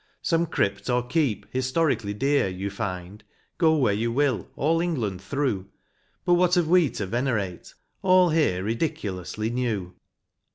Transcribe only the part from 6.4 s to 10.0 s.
have we to venerate,— all here Ridiculously new.